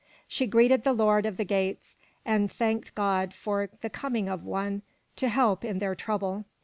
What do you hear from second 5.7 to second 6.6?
their trouble.